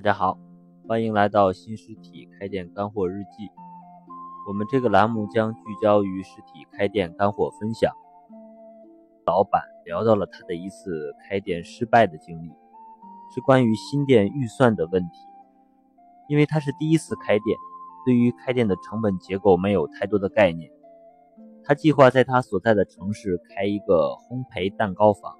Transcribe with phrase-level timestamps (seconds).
[0.00, 0.38] 大家好，
[0.88, 3.50] 欢迎来到新实体开店干货日记。
[4.48, 7.92] 我们这个栏目将聚焦于实体开店干货分享。
[9.26, 12.48] 老板聊到了他的一次开店失败的经历，
[13.34, 15.18] 是关于新店预算的问题。
[16.28, 17.58] 因为他是第一次开店，
[18.06, 20.70] 对于开店的成本结构没有太多的概念。
[21.62, 25.36] 他计划在他所在的城市开一个烘焙蛋糕房，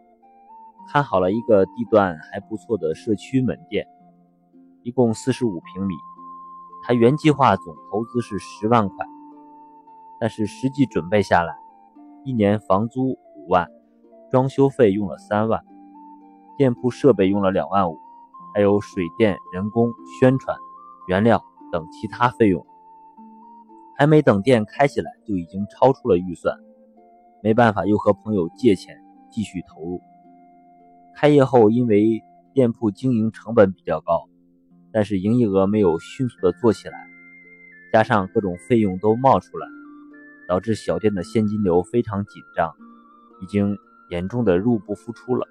[0.93, 3.89] 看好了一个地段还不错的社区门店。
[4.83, 5.95] 一共四十五平米，
[6.83, 9.07] 他原计划总投资是十万块，
[10.19, 11.55] 但是实际准备下来，
[12.25, 13.69] 一年房租五万，
[14.31, 15.63] 装修费用了三万，
[16.57, 17.99] 店铺设备用了两万五，
[18.55, 20.57] 还有水电、人工、宣传、
[21.09, 22.67] 原料等其他费用，
[23.99, 26.57] 还没等店开起来就已经超出了预算，
[27.43, 28.97] 没办法又和朋友借钱
[29.31, 30.01] 继续投入。
[31.15, 32.23] 开业后，因为
[32.55, 34.30] 店铺经营成本比较高。
[34.93, 37.09] 但是营业额没有迅速的做起来，
[37.93, 39.67] 加上各种费用都冒出来，
[40.49, 42.75] 导致小店的现金流非常紧张，
[43.41, 45.47] 已经严重的入不敷出了。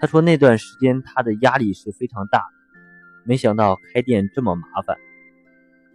[0.00, 2.42] 他说那段时间他的压力是非常大，
[3.24, 4.96] 没想到开店这么麻烦，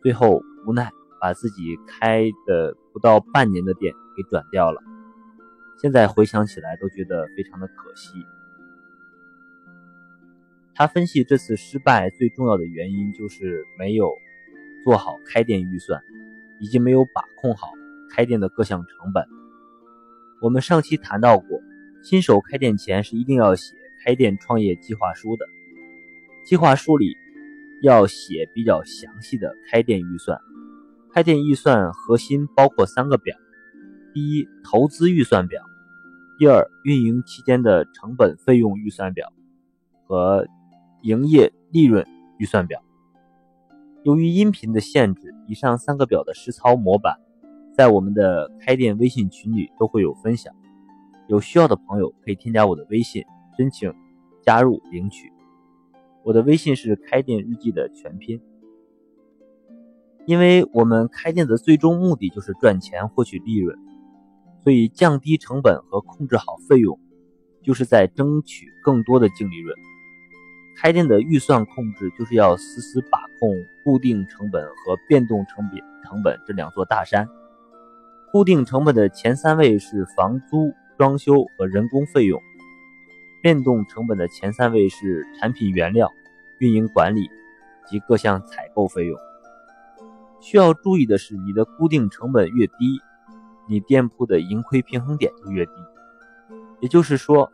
[0.02, 4.81] 最后无奈把自己开的不到半年的店给转掉了。
[5.80, 8.13] 现在回想起来都觉得非常的可惜。
[10.78, 14.14] 他分析这次失败最重要的原因就是没有
[14.84, 16.00] 做好开店预算，
[16.61, 17.72] 以及没有把控好
[18.11, 19.25] 开店的各项成本。
[20.39, 21.59] 我们上期谈到过，
[22.03, 23.73] 新手开店前是一定要写
[24.06, 25.47] 开店创业计划书的，
[26.45, 27.17] 计划书里
[27.81, 30.39] 要写比较详细的开店预算。
[31.12, 33.36] 开店预算核心包括三个表：
[34.14, 35.59] 第一，投资预算表；
[36.38, 39.34] 第二，运营期间的成本费用预算表
[40.06, 40.45] 和。
[41.02, 42.06] 营业利润
[42.38, 42.81] 预算表。
[44.03, 47.18] 由于音频的限制，以上三个表的实操模板，
[47.74, 50.53] 在我们的开店微信群里都会有分享。
[51.28, 53.25] 有需要的朋友可以添加我的微信，
[53.57, 53.94] 申请
[54.41, 55.31] 加入领取。
[56.24, 58.41] 我的微信是开店日记的全拼。
[60.25, 63.78] 因为我们开店的最终目的就是赚钱获取利润，
[64.62, 67.00] 所以降低成本和控制好费用，
[67.62, 69.75] 就是在争取更多的净利润。
[70.79, 77.27] 开店的预算控制就是要死死把控固定成本和变动成本成本这两座大山。
[78.31, 82.39] 固定成本的前三位是房租、装修和人工费用，
[83.41, 86.11] 变动成本的前三位是产品原料、
[86.59, 87.27] 运营管理
[87.88, 89.17] 及各项采购费用。
[90.39, 93.01] 需要注意的是，你的固定成本越低，
[93.67, 95.71] 你店铺的盈亏平衡点就越低。
[96.81, 97.51] 也就是说，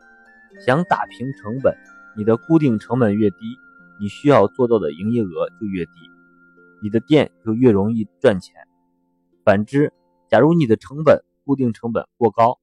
[0.66, 1.74] 想打平成本。
[2.16, 3.56] 你的固定成本越低，
[4.00, 5.90] 你需要做到的营业额就越低，
[6.82, 8.54] 你的店就越容易赚钱。
[9.44, 9.92] 反之，
[10.28, 12.58] 假如你的成本固定成本过高，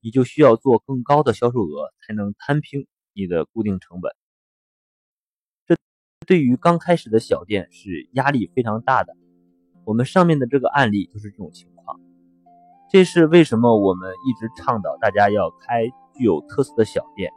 [0.00, 4.12] 你就需要做更高的销售额才能摊平你的固定成本。
[5.66, 5.76] 这
[6.26, 9.14] 对于刚开始的小店是压力非常大的。
[9.84, 12.00] 我们上面的这个案例就是这种情况。
[12.90, 17.30] 这是为什么我们一直倡导大家要开具有特色的小店。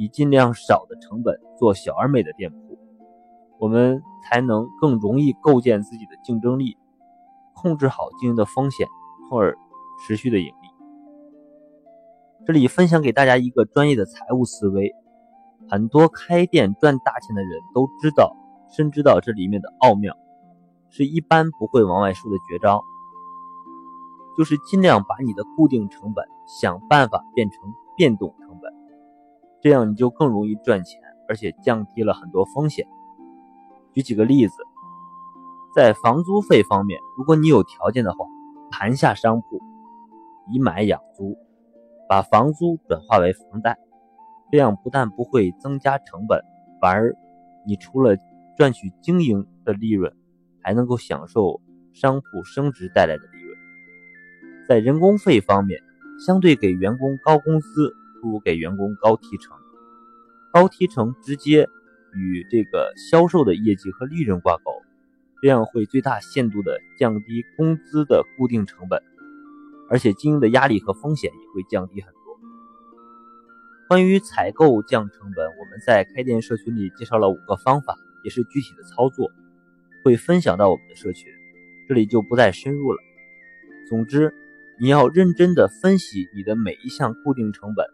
[0.00, 2.78] 以尽量少的成本做小而美的店铺，
[3.58, 6.78] 我们才能更容易构建自己的竞争力，
[7.54, 8.88] 控制好经营的风险，
[9.28, 9.58] 从而
[10.00, 10.68] 持续的盈利。
[12.46, 14.94] 这里分享给大家一个专业的财务思维，
[15.68, 18.34] 很多开店赚大钱的人都知道，
[18.70, 20.16] 深知道这里面的奥妙，
[20.88, 22.82] 是一般不会往外说的绝招，
[24.38, 27.60] 就是尽量把你的固定成本想办法变成
[27.98, 28.49] 变动成。
[29.60, 32.86] 这样你就更容易赚钱，而且降低了很多风险。
[33.92, 34.54] 举几个例子，
[35.74, 38.24] 在房租费方面，如果你有条件的话，
[38.70, 39.60] 盘下商铺，
[40.50, 41.36] 以买养租，
[42.08, 43.76] 把房租转化为房贷，
[44.50, 46.42] 这样不但不会增加成本，
[46.80, 47.14] 反而
[47.66, 48.16] 你除了
[48.56, 50.12] 赚取经营的利润，
[50.62, 51.60] 还能够享受
[51.92, 53.56] 商铺升值带来的利润。
[54.68, 55.80] 在人工费方面，
[56.26, 57.94] 相对给员工高工资。
[58.20, 59.56] 不如给员工高提成，
[60.52, 61.68] 高提成直接
[62.14, 64.72] 与这个销售的业绩和利润挂钩，
[65.42, 69.02] 这样会最大限度的降低工资的固定成本，
[69.88, 72.20] 而且经营的压力和风险也会降低很多。
[73.88, 79.30] 关于采购降成本，我们在开店社群里介绍了五个方法，也是具体的操作，
[80.04, 81.32] 会分享到我们的社群，
[81.88, 82.98] 这里就不再深入了。
[83.88, 84.32] 总之，
[84.80, 87.84] 你要认真的分析你的每一项固定成本。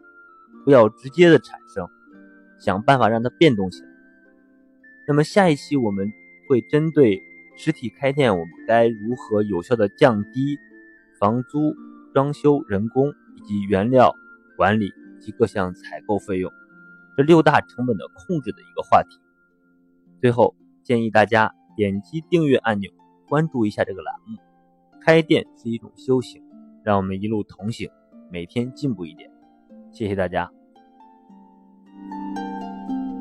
[0.67, 1.87] 不要直接的产生，
[2.59, 3.87] 想办法让它变动起来。
[5.07, 6.11] 那么下一期我们
[6.49, 7.21] 会针对
[7.55, 10.57] 实体开店，我们该如何有效的降低
[11.21, 11.73] 房租、
[12.13, 14.13] 装修、人工以及原料
[14.57, 14.91] 管理
[15.21, 16.51] 及各项采购费用
[17.15, 19.17] 这六大成本的控制的一个话题。
[20.19, 20.53] 最后
[20.83, 22.91] 建议大家点击订阅按钮，
[23.29, 24.37] 关注一下这个栏目。
[24.99, 26.43] 开店是一种修行，
[26.83, 27.89] 让我们一路同行，
[28.29, 29.31] 每天进步一点。
[29.93, 30.56] 谢谢大家。